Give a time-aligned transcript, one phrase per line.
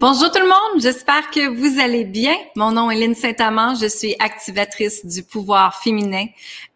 [0.00, 2.34] Bonjour tout le monde, j'espère que vous allez bien.
[2.56, 6.24] Mon nom est Lynne Saint-Amand, je suis activatrice du pouvoir féminin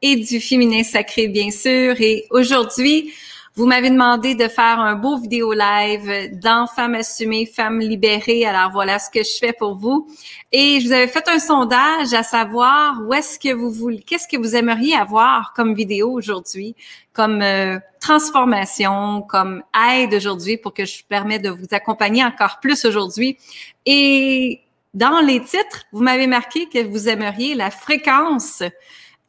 [0.03, 1.98] et du féminin sacré bien sûr.
[2.02, 3.14] Et aujourd'hui,
[3.56, 8.45] vous m'avez demandé de faire un beau vidéo live dans Femmes assumées, Femmes libérées.
[8.45, 10.09] Alors voilà ce que je fais pour vous.
[10.50, 14.27] Et je vous avais fait un sondage à savoir où est-ce que vous voulez, qu'est-ce
[14.27, 16.75] que vous aimeriez avoir comme vidéo aujourd'hui,
[17.12, 22.58] comme euh, transformation, comme aide aujourd'hui pour que je vous permette de vous accompagner encore
[22.61, 23.39] plus aujourd'hui.
[23.86, 24.63] Et
[24.94, 28.64] dans les titres, vous m'avez marqué que vous aimeriez la fréquence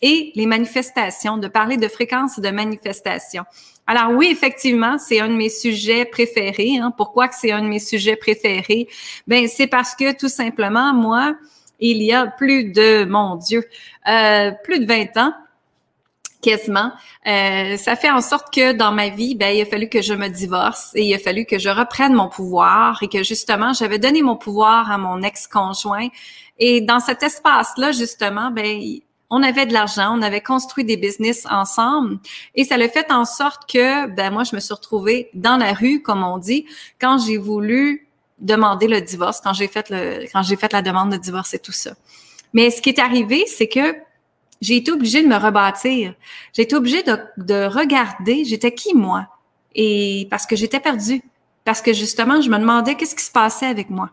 [0.05, 3.43] et les manifestations, de parler de fréquence et de manifestation.
[3.87, 6.77] Alors oui, effectivement, c'est un de mes sujets préférés.
[6.77, 6.93] Hein.
[6.95, 8.87] Pourquoi que c'est un de mes sujets préférés?
[9.25, 11.35] Ben c'est parce que tout simplement, moi,
[11.79, 13.63] il y a plus de, mon Dieu,
[14.07, 15.33] euh, plus de 20 ans,
[16.43, 16.91] quasiment.
[17.25, 20.13] Euh, ça fait en sorte que dans ma vie, ben, il a fallu que je
[20.13, 23.97] me divorce et il a fallu que je reprenne mon pouvoir et que justement, j'avais
[23.97, 26.09] donné mon pouvoir à mon ex-conjoint.
[26.59, 28.79] Et dans cet espace-là, justement, ben,
[29.29, 32.19] on avait de l'argent, on avait construit des business ensemble
[32.53, 35.73] et ça le fait en sorte que ben moi je me suis retrouvée dans la
[35.73, 36.65] rue comme on dit
[36.99, 38.07] quand j'ai voulu
[38.39, 41.59] demander le divorce, quand j'ai fait le quand j'ai fait la demande de divorce et
[41.59, 41.91] tout ça.
[42.53, 43.95] Mais ce qui est arrivé, c'est que
[44.61, 46.13] j'ai été obligée de me rebâtir.
[46.53, 49.27] J'ai été obligée de, de regarder, j'étais qui moi?
[49.73, 51.21] Et parce que j'étais perdue,
[51.65, 54.09] parce que justement je me demandais qu'est-ce qui se passait avec moi.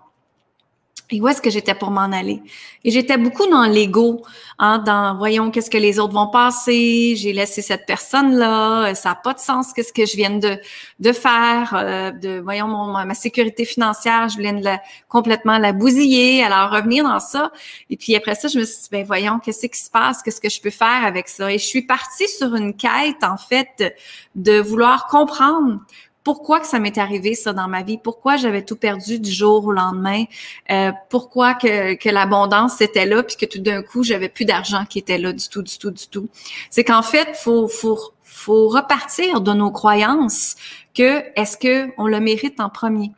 [1.12, 2.42] Et où est-ce que j'étais pour m'en aller?
[2.84, 4.22] Et j'étais beaucoup dans l'ego,
[4.58, 9.14] hein, dans voyons qu'est-ce que les autres vont passer, j'ai laissé cette personne-là, ça n'a
[9.16, 10.58] pas de sens qu'est-ce que je viens de,
[11.00, 15.74] de faire, euh, de voyons mon, ma sécurité financière, je viens de la, complètement la
[15.74, 17.52] bousiller, alors revenir dans ça.
[17.90, 20.40] Et puis après ça, je me suis dit, ben voyons, qu'est-ce qui se passe, qu'est-ce
[20.40, 21.52] que je peux faire avec ça?
[21.52, 23.94] Et je suis partie sur une quête, en fait,
[24.34, 25.80] de vouloir comprendre
[26.24, 29.64] pourquoi que ça m'est arrivé ça dans ma vie, pourquoi j'avais tout perdu du jour
[29.66, 30.24] au lendemain,
[30.70, 34.84] euh, pourquoi que, que l'abondance était là puis que tout d'un coup j'avais plus d'argent
[34.84, 36.28] qui était là du tout, du tout, du tout?
[36.70, 40.56] C'est qu'en fait faut faut faut repartir de nos croyances
[40.94, 43.12] que est-ce que on le mérite en premier?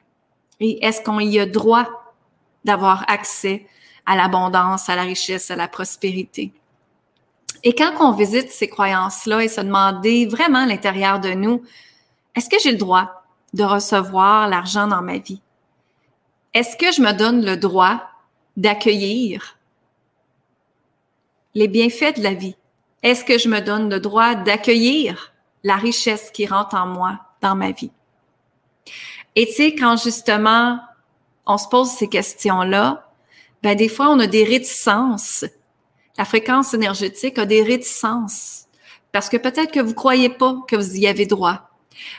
[0.60, 1.87] Et est-ce qu'on y a droit
[2.64, 3.66] d'avoir accès
[4.06, 6.53] à l'abondance, à la richesse, à la prospérité?
[7.62, 11.62] Et quand on visite ces croyances-là et se demander vraiment à l'intérieur de nous,
[12.34, 15.41] est-ce que j'ai le droit de recevoir l'argent dans ma vie?
[16.53, 18.03] Est-ce que je me donne le droit
[18.56, 19.59] d'accueillir
[21.55, 22.56] les bienfaits de la vie?
[23.03, 27.55] Est-ce que je me donne le droit d'accueillir la richesse qui rentre en moi dans
[27.55, 27.93] ma vie?
[29.37, 30.81] Et tu sais, quand justement
[31.47, 33.11] on se pose ces questions-là,
[33.62, 35.44] ben des fois on a des réticences.
[36.17, 38.67] La fréquence énergétique a des réticences
[39.12, 41.74] parce que peut-être que vous croyez pas que vous y avez droit.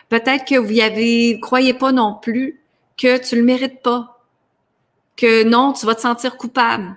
[0.09, 2.62] Peut-être que vous y avez, croyez pas non plus
[2.97, 4.22] que tu le mérites pas,
[5.16, 6.96] que non, tu vas te sentir coupable.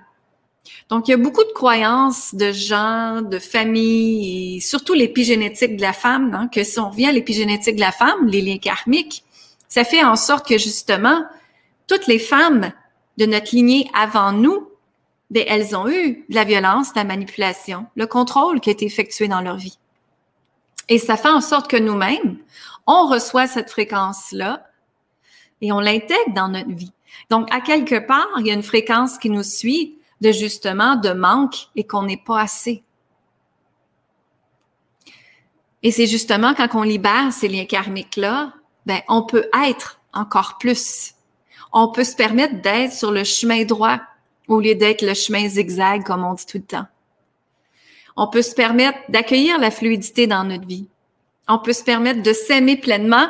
[0.88, 5.92] Donc, il y a beaucoup de croyances de gens, de familles, surtout l'épigénétique de la
[5.92, 9.24] femme, hein, que si on revient à l'épigénétique de la femme, les liens karmiques,
[9.68, 11.24] ça fait en sorte que justement,
[11.86, 12.72] toutes les femmes
[13.18, 14.68] de notre lignée avant nous,
[15.30, 18.86] ben, elles ont eu de la violence, de la manipulation, le contrôle qui a été
[18.86, 19.78] effectué dans leur vie.
[20.88, 22.38] Et ça fait en sorte que nous-mêmes,
[22.86, 24.64] on reçoit cette fréquence-là
[25.60, 26.92] et on l'intègre dans notre vie.
[27.30, 31.10] Donc, à quelque part, il y a une fréquence qui nous suit de justement de
[31.10, 32.82] manque et qu'on n'est pas assez.
[35.82, 38.52] Et c'est justement quand on libère ces liens karmiques-là,
[38.86, 41.14] ben, on peut être encore plus.
[41.72, 44.00] On peut se permettre d'être sur le chemin droit
[44.48, 46.86] au lieu d'être le chemin zigzag, comme on dit tout le temps.
[48.20, 50.88] On peut se permettre d'accueillir la fluidité dans notre vie
[51.48, 53.28] on peut se permettre de s'aimer pleinement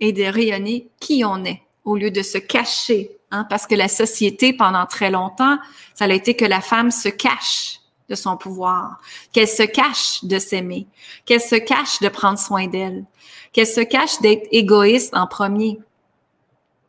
[0.00, 3.10] et de rayonner qui on est au lieu de se cacher.
[3.32, 5.58] Hein, parce que la société, pendant très longtemps,
[5.94, 8.98] ça a été que la femme se cache de son pouvoir,
[9.32, 10.86] qu'elle se cache de s'aimer,
[11.24, 13.04] qu'elle se cache de prendre soin d'elle,
[13.52, 15.80] qu'elle se cache d'être égoïste en premier.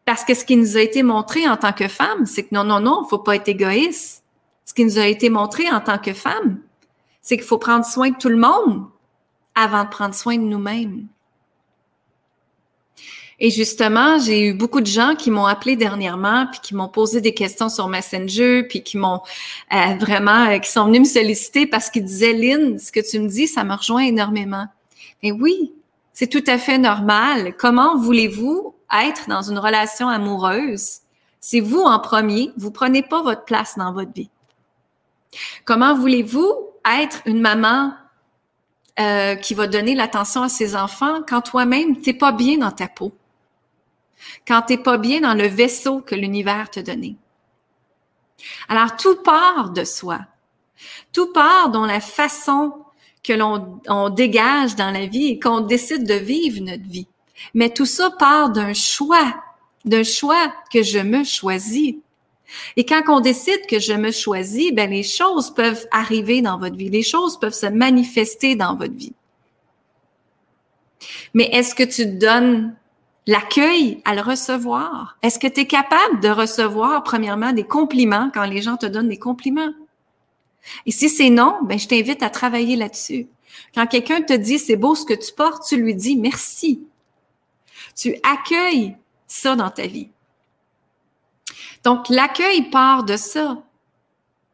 [0.06, 2.63] Parce que ce qui nous a été montré en tant que femme, c'est que non,
[2.63, 4.24] non, non, il faut pas être égoïste.
[4.63, 6.60] Ce qui nous a été montré en tant que femme,
[7.27, 8.85] c'est qu'il faut prendre soin de tout le monde
[9.53, 11.07] avant de prendre soin de nous-mêmes.
[13.38, 17.19] Et justement, j'ai eu beaucoup de gens qui m'ont appelé dernièrement, puis qui m'ont posé
[17.19, 19.19] des questions sur Messenger, puis qui m'ont
[19.74, 23.19] euh, vraiment, euh, qui sont venus me solliciter parce qu'ils disaient, Lynn, ce que tu
[23.19, 24.68] me dis, ça me rejoint énormément.
[25.21, 25.73] Et oui,
[26.13, 27.57] c'est tout à fait normal.
[27.57, 28.73] Comment voulez-vous
[29.06, 31.00] être dans une relation amoureuse?
[31.41, 34.30] Si vous, en premier, vous prenez pas votre place dans votre vie?
[35.65, 36.67] Comment voulez-vous
[37.01, 37.94] être une maman
[39.00, 42.88] euh, qui va donner l'attention à ses enfants quand toi-même, t'es pas bien dans ta
[42.88, 43.13] peau.
[44.48, 47.16] quand tu n'es pas bien dans le vaisseau que l'univers t'a donné.
[48.69, 50.19] Alors, tout part de soi.
[51.13, 52.74] Tout part dans la façon
[53.24, 57.07] que l'on on dégage dans la vie et qu'on décide de vivre notre vie.
[57.54, 59.44] Mais tout ça part d'un choix,
[59.86, 61.95] d'un choix que je me choisis.
[62.75, 66.75] Et quand on décide que je me choisis, ben les choses peuvent arriver dans votre
[66.75, 69.13] vie, les choses peuvent se manifester dans votre vie.
[71.33, 72.75] Mais est-ce que tu donnes
[73.25, 75.17] l'accueil à le recevoir?
[75.21, 79.09] Est-ce que tu es capable de recevoir, premièrement, des compliments quand les gens te donnent
[79.09, 79.73] des compliments?
[80.85, 83.27] Et si c'est non, ben, je t'invite à travailler là-dessus.
[83.73, 86.88] Quand quelqu'un te dit c'est beau ce que tu portes, tu lui dis merci.
[87.95, 88.95] Tu accueilles
[89.27, 90.09] ça dans ta vie.
[91.83, 93.57] Donc, l'accueil part de ça.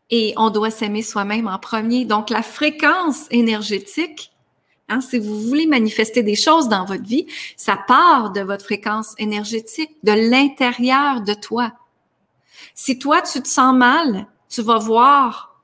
[0.10, 2.06] Et on doit s'aimer soi-même en premier.
[2.06, 4.32] Donc, la fréquence énergétique,
[4.90, 7.26] hein, si vous voulez manifester des choses dans votre vie,
[7.58, 11.72] ça part de votre fréquence énergétique, de l'intérieur de toi.
[12.76, 15.62] Si toi, tu te sens mal, tu vas voir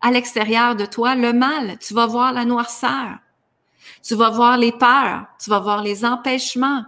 [0.00, 3.18] à l'extérieur de toi le mal, tu vas voir la noirceur,
[4.02, 6.84] tu vas voir les peurs, tu vas voir les empêchements,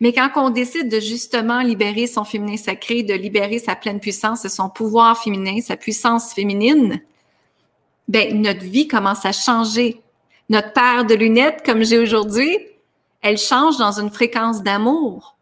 [0.00, 4.44] mais quand on décide de justement libérer son féminin sacré, de libérer sa pleine puissance
[4.44, 7.02] et son pouvoir féminin, sa puissance féminine,
[8.08, 10.00] ben notre vie commence à changer.
[10.48, 12.58] Notre paire de lunettes, comme j'ai aujourd'hui,
[13.20, 15.36] elle change dans une fréquence d'amour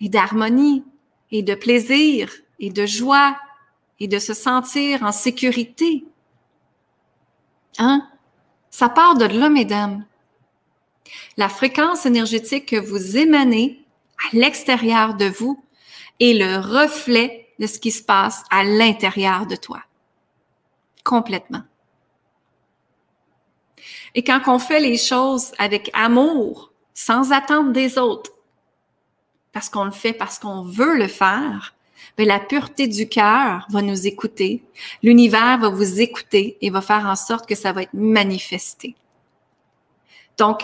[0.00, 0.84] et d'harmonie
[1.30, 3.36] et de plaisir et de joie
[3.98, 6.04] et de se sentir en sécurité.
[7.78, 8.06] Hein?
[8.70, 10.04] Ça part de là, mesdames.
[11.36, 13.84] La fréquence énergétique que vous émanez
[14.18, 15.62] à l'extérieur de vous
[16.20, 19.82] est le reflet de ce qui se passe à l'intérieur de toi.
[21.04, 21.62] Complètement.
[24.14, 28.32] Et quand on fait les choses avec amour, sans attendre des autres,
[29.52, 31.74] parce qu'on le fait parce qu'on veut le faire,
[32.16, 34.62] ben, la pureté du cœur va nous écouter,
[35.02, 38.94] l'univers va vous écouter et va faire en sorte que ça va être manifesté.
[40.38, 40.62] Donc,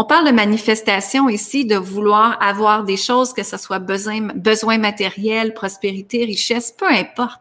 [0.00, 5.54] on parle de manifestation ici, de vouloir avoir des choses, que ce soit besoin, matériel,
[5.54, 7.40] prospérité, richesse, peu importe.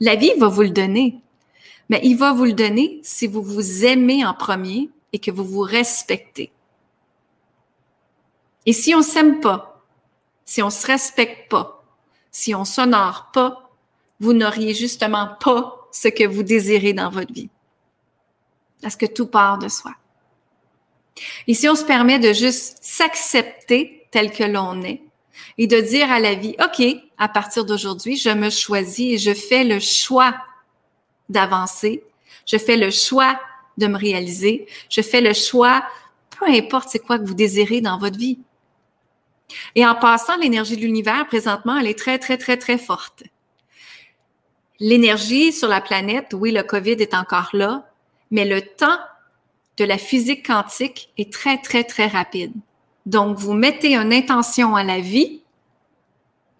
[0.00, 1.20] La vie va vous le donner.
[1.88, 5.44] Mais il va vous le donner si vous vous aimez en premier et que vous
[5.44, 6.50] vous respectez.
[8.66, 9.80] Et si on s'aime pas,
[10.44, 11.84] si on se respecte pas,
[12.32, 13.70] si on s'honore pas,
[14.18, 17.50] vous n'auriez justement pas ce que vous désirez dans votre vie.
[18.82, 19.92] Parce que tout part de soi.
[21.46, 25.02] Et si on se permet de juste s'accepter tel que l'on est
[25.58, 26.84] et de dire à la vie, OK,
[27.18, 30.34] à partir d'aujourd'hui, je me choisis et je fais le choix
[31.28, 32.02] d'avancer,
[32.46, 33.38] je fais le choix
[33.78, 35.84] de me réaliser, je fais le choix,
[36.38, 38.38] peu importe c'est quoi que vous désirez dans votre vie.
[39.74, 43.24] Et en passant, l'énergie de l'univers, présentement, elle est très, très, très, très forte.
[44.80, 47.88] L'énergie sur la planète, oui, le COVID est encore là,
[48.30, 48.98] mais le temps
[49.76, 52.52] de la physique quantique est très, très, très rapide.
[53.06, 55.42] Donc, vous mettez une intention à la vie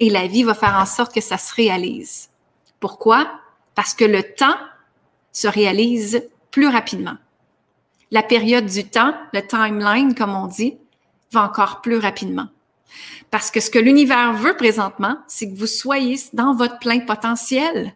[0.01, 2.31] et la vie va faire en sorte que ça se réalise.
[2.81, 3.31] Pourquoi?
[3.75, 4.57] Parce que le temps
[5.33, 7.17] se réalise plus rapidement.
[8.11, 10.77] La période du temps, le timeline, comme on dit,
[11.33, 12.49] va encore plus rapidement.
[13.31, 17.95] Parce que ce que l'univers veut présentement, c'est que vous soyez dans votre plein potentiel.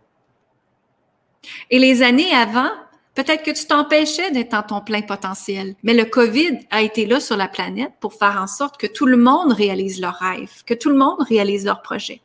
[1.70, 2.70] Et les années avant,
[3.18, 7.18] Peut-être que tu t'empêchais d'être dans ton plein potentiel, mais le COVID a été là
[7.18, 10.72] sur la planète pour faire en sorte que tout le monde réalise leurs rêves, que
[10.72, 12.20] tout le monde réalise leurs projets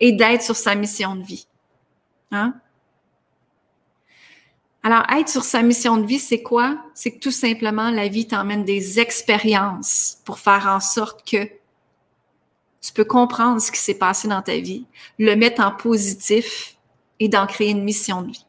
[0.00, 1.46] et d'être sur sa mission de vie.
[2.32, 2.52] Hein?
[4.82, 6.76] Alors, être sur sa mission de vie, c'est quoi?
[6.92, 11.46] C'est que tout simplement, la vie t'emmène des expériences pour faire en sorte que
[12.82, 14.84] tu peux comprendre ce qui s'est passé dans ta vie,
[15.18, 16.76] le mettre en positif
[17.20, 18.44] et d'en créer une mission de vie.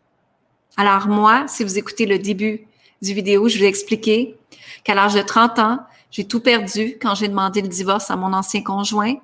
[0.77, 2.67] Alors moi, si vous écoutez le début
[3.01, 4.37] du vidéo, je vous ai expliqué
[4.83, 5.79] qu'à l'âge de 30 ans,
[6.11, 9.15] j'ai tout perdu quand j'ai demandé le divorce à mon ancien conjoint,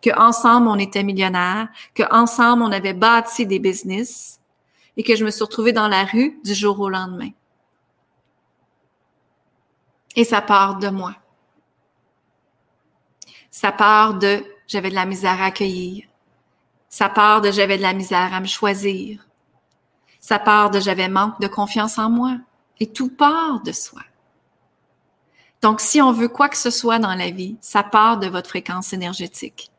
[0.00, 4.40] que ensemble on était millionnaires, que ensemble on avait bâti des business
[4.96, 7.30] et que je me suis retrouvée dans la rue du jour au lendemain.
[10.16, 11.14] Et ça part de moi.
[13.50, 16.04] Ça part de j'avais de la misère à accueillir.
[16.88, 19.26] Ça part de j'avais de la misère à me choisir.
[20.24, 22.38] Ça part de j'avais manque de confiance en moi.
[22.80, 24.00] Et tout part de soi.
[25.60, 28.48] Donc, si on veut quoi que ce soit dans la vie, ça part de votre
[28.48, 29.70] fréquence énergétique.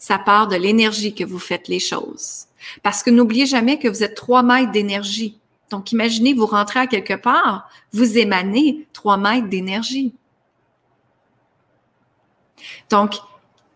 [0.00, 2.46] Ça part de l'énergie que vous faites les choses.
[2.82, 5.38] Parce que n'oubliez jamais que vous êtes trois mètres d'énergie.
[5.70, 10.16] Donc, imaginez, vous rentrez à quelque part, vous émanez trois mètres d'énergie.
[12.90, 13.14] Donc,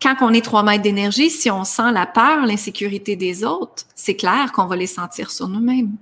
[0.01, 4.17] quand on est trois mètres d'énergie, si on sent la peur, l'insécurité des autres, c'est
[4.17, 5.95] clair qu'on va les sentir sur nous-mêmes.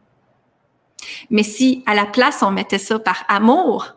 [1.30, 3.96] Mais si à la place on mettait ça par amour,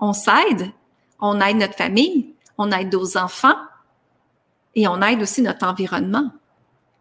[0.00, 0.72] on s'aide,
[1.20, 3.56] on aide notre famille, on aide nos enfants
[4.74, 6.30] et on aide aussi notre environnement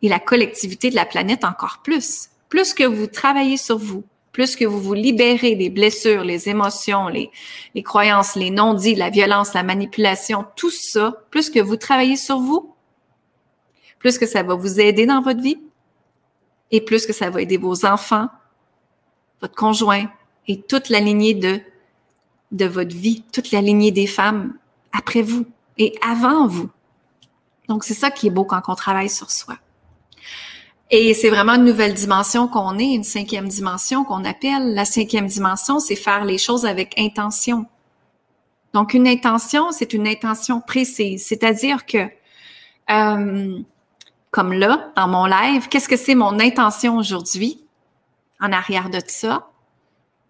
[0.02, 2.30] et la collectivité de la planète encore plus.
[2.50, 7.08] Plus que vous travaillez sur vous, plus que vous vous libérez des blessures, les émotions,
[7.08, 7.32] les,
[7.84, 12.76] croyances, les non-dits, la violence, la manipulation, tout ça, plus que vous travaillez sur vous,
[14.00, 15.62] plus que ça va vous aider dans votre vie
[16.72, 18.28] et plus que ça va aider vos enfants,
[19.44, 20.06] votre conjoint
[20.48, 21.60] et toute la lignée de,
[22.52, 24.54] de votre vie, toute la lignée des femmes
[24.94, 25.46] après vous
[25.78, 26.70] et avant vous.
[27.68, 29.56] Donc, c'est ça qui est beau quand on travaille sur soi.
[30.92, 34.74] Et c'est vraiment une nouvelle dimension qu'on est, une cinquième dimension qu'on appelle.
[34.76, 37.66] La cinquième dimension, c'est faire les choses avec intention.
[38.74, 41.26] Donc, une intention, c'est une intention précise.
[41.26, 42.10] C'est-à-dire que,
[42.92, 43.60] euh,
[44.32, 47.63] comme là, dans mon live, qu'est-ce que c'est mon intention aujourd'hui?
[48.44, 49.50] En arrière de ça,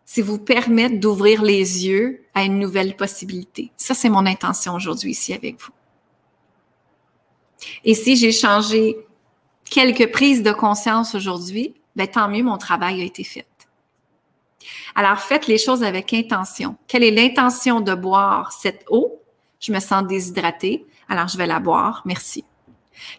[0.06, 3.72] c'est vous permettre d'ouvrir les yeux à une nouvelle possibilité.
[3.76, 5.72] Ça, c'est mon intention aujourd'hui ici avec vous.
[7.84, 8.98] Et si j'ai changé
[9.66, 13.48] quelques prises de conscience aujourd'hui, ben, tant mieux, mon travail a été fait.
[14.94, 16.78] Alors, faites les choses avec intention.
[16.88, 19.20] Quelle est l'intention de boire cette eau?
[19.60, 22.46] Je me sens déshydratée, alors je vais la boire, merci.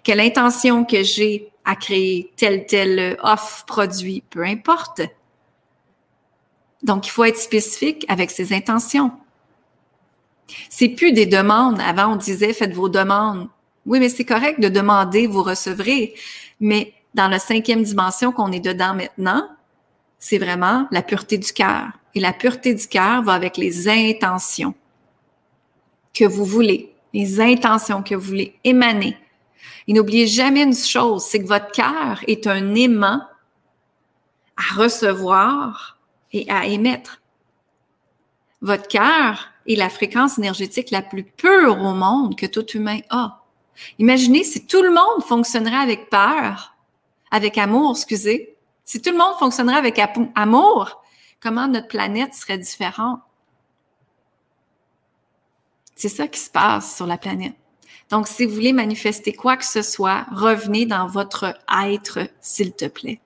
[0.05, 5.03] Quelle intention que j'ai à créer tel, tel off produit, peu importe.
[6.83, 9.13] Donc, il faut être spécifique avec ses intentions.
[10.69, 11.81] C'est plus des demandes.
[11.81, 13.49] Avant, on disait, faites vos demandes.
[13.87, 16.15] Oui, mais c'est correct de demander, vous recevrez.
[16.61, 19.49] Mais dans la cinquième dimension qu'on est dedans maintenant,
[20.19, 21.89] c'est vraiment la pureté du cœur.
[22.15, 24.75] Et la pureté du cœur va avec les intentions
[26.13, 29.17] que vous voulez, les intentions que vous voulez émaner.
[29.87, 33.23] Et n'oubliez jamais une chose, c'est que votre cœur est un aimant
[34.57, 35.99] à recevoir
[36.33, 37.21] et à émettre.
[38.61, 43.43] Votre cœur est la fréquence énergétique la plus pure au monde que tout humain a.
[43.99, 46.75] Imaginez si tout le monde fonctionnerait avec peur,
[47.31, 48.57] avec amour, excusez.
[48.85, 50.01] Si tout le monde fonctionnerait avec
[50.35, 51.03] amour,
[51.41, 53.21] comment notre planète serait différente?
[55.97, 57.57] C'est ça qui se passe sur la planète.
[58.11, 62.87] Donc, si vous voulez manifester quoi que ce soit, revenez dans votre être, s'il te
[62.87, 63.21] plaît.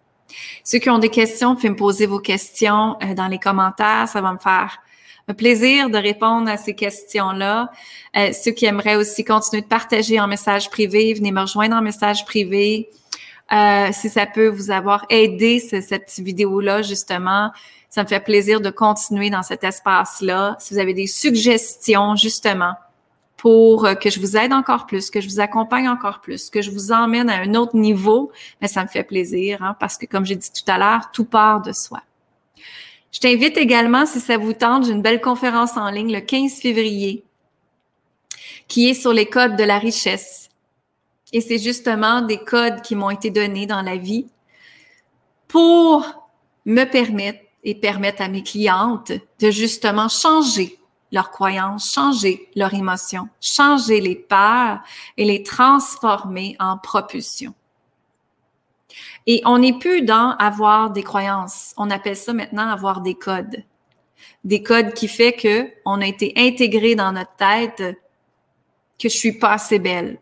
[0.64, 4.08] Ceux qui ont des questions, faites me poser vos questions euh, dans les commentaires.
[4.08, 4.78] Ça va me faire
[5.26, 7.70] un plaisir de répondre à ces questions-là.
[8.16, 11.82] Euh, ceux qui aimeraient aussi continuer de partager en message privé, venez me rejoindre en
[11.82, 12.88] message privé.
[13.52, 17.50] Euh, si ça peut vous avoir aidé, cette vidéo-là, justement,
[17.88, 20.56] ça me fait plaisir de continuer dans cet espace-là.
[20.60, 22.74] Si vous avez des suggestions, justement,
[23.38, 26.72] pour que je vous aide encore plus, que je vous accompagne encore plus, que je
[26.72, 30.26] vous emmène à un autre niveau, mais ça me fait plaisir, hein, parce que comme
[30.26, 32.02] j'ai dit tout à l'heure, tout part de soi.
[33.12, 36.54] Je t'invite également, si ça vous tente, j'ai une belle conférence en ligne le 15
[36.54, 37.24] février
[38.66, 40.50] qui est sur les codes de la richesse.
[41.32, 44.26] Et c'est justement des codes qui m'ont été donnés dans la vie
[45.46, 46.28] pour
[46.66, 50.78] me permettre et permettre à mes clientes de justement changer
[51.12, 54.80] leurs croyances, changer leurs émotions, changer les peurs
[55.16, 57.54] et les transformer en propulsion.
[59.26, 61.74] Et on n'est plus dans avoir des croyances.
[61.76, 63.62] On appelle ça maintenant avoir des codes.
[64.44, 67.82] Des codes qui fait que on a été intégré dans notre tête
[68.98, 70.18] que je suis pas assez belle,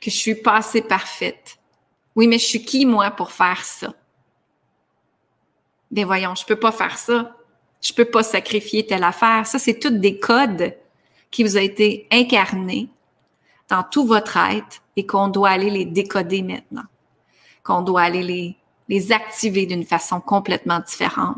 [0.00, 1.58] que je suis pas assez parfaite.
[2.14, 3.92] Oui, mais je suis qui, moi, pour faire ça?
[5.90, 7.36] Ben voyons, je peux pas faire ça.
[7.80, 9.46] Je peux pas sacrifier telle affaire.
[9.46, 10.74] Ça, c'est toutes des codes
[11.30, 12.88] qui vous ont été incarnés
[13.68, 16.84] dans tout votre être et qu'on doit aller les décoder maintenant
[17.66, 18.56] qu'on doit aller les,
[18.88, 21.36] les activer d'une façon complètement différente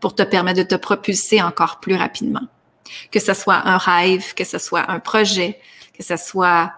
[0.00, 2.46] pour te permettre de te propulser encore plus rapidement.
[3.10, 5.58] Que ce soit un rêve, que ce soit un projet,
[5.96, 6.72] que ce soit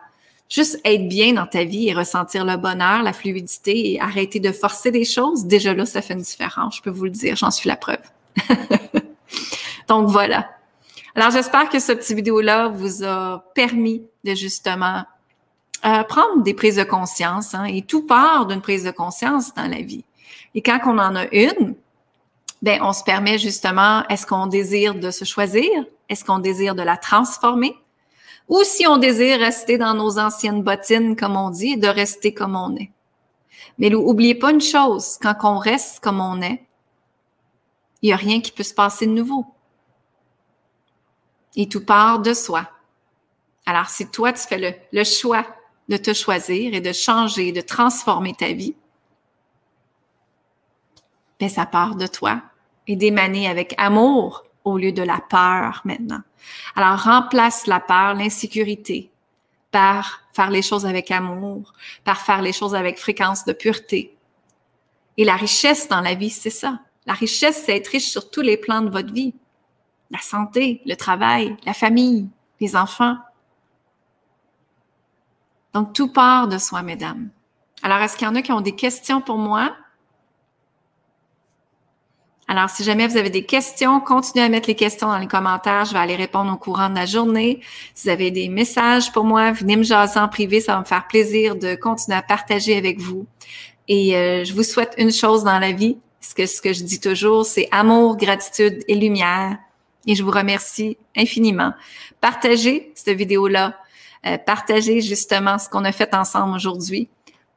[0.48, 4.52] juste être bien dans ta vie et ressentir le bonheur, la fluidité et arrêter de
[4.52, 6.76] forcer des choses, déjà là, ça fait une différence.
[6.76, 7.98] Je peux vous le dire, j'en suis la preuve.
[9.88, 10.50] Donc voilà.
[11.14, 15.04] Alors j'espère que ce petit vidéo-là vous a permis de justement
[16.08, 17.54] prendre des prises de conscience.
[17.54, 20.04] Hein, et tout part d'une prise de conscience dans la vie.
[20.54, 21.74] Et quand on en a une,
[22.62, 25.68] ben on se permet justement, est-ce qu'on désire de se choisir?
[26.08, 27.76] Est-ce qu'on désire de la transformer?
[28.48, 32.56] Ou si on désire rester dans nos anciennes bottines, comme on dit, de rester comme
[32.56, 32.90] on est.
[33.78, 36.62] Mais n'oubliez pas une chose, quand on reste comme on est,
[38.04, 39.46] il n'y a rien qui peut se passer de nouveau.
[41.56, 42.68] Et tout part de soi.
[43.64, 45.46] Alors, si toi, tu fais le, le choix
[45.88, 48.76] de te choisir et de changer, de transformer ta vie,
[51.40, 52.42] ben, ça part de toi
[52.86, 56.20] et d'émaner avec amour au lieu de la peur maintenant.
[56.76, 59.10] Alors, remplace la peur, l'insécurité
[59.70, 61.72] par faire les choses avec amour,
[62.04, 64.14] par faire les choses avec fréquence de pureté.
[65.16, 66.80] Et la richesse dans la vie, c'est ça.
[67.06, 69.34] La richesse, c'est être riche sur tous les plans de votre vie.
[70.10, 72.28] La santé, le travail, la famille,
[72.60, 73.16] les enfants.
[75.72, 77.30] Donc, tout part de soi, mesdames.
[77.82, 79.74] Alors, est-ce qu'il y en a qui ont des questions pour moi?
[82.46, 85.86] Alors, si jamais vous avez des questions, continuez à mettre les questions dans les commentaires.
[85.86, 87.60] Je vais aller répondre au courant de la journée.
[87.94, 90.60] Si vous avez des messages pour moi, venez me jaser en privé.
[90.60, 93.26] Ça va me faire plaisir de continuer à partager avec vous.
[93.88, 95.98] Et euh, je vous souhaite une chose dans la vie.
[96.24, 99.58] Ce que, ce que je dis toujours, c'est amour, gratitude et lumière.
[100.06, 101.72] Et je vous remercie infiniment.
[102.20, 103.76] Partagez cette vidéo-là.
[104.26, 107.08] Euh, partagez justement ce qu'on a fait ensemble aujourd'hui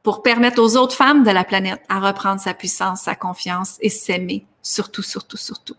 [0.02, 3.88] pour permettre aux autres femmes de la planète à reprendre sa puissance, sa confiance et
[3.88, 5.76] s'aimer, surtout, surtout, surtout.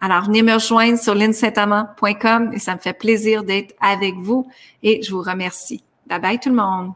[0.00, 4.50] Alors, venez me rejoindre sur linsaintamant.com et ça me fait plaisir d'être avec vous
[4.82, 5.84] et je vous remercie.
[6.06, 6.92] Bye bye tout le monde.